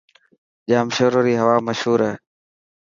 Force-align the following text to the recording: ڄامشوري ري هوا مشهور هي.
ڄامشوري 0.69 1.21
ري 1.25 1.33
هوا 1.41 1.55
مشهور 1.67 1.99
هي. 2.07 2.13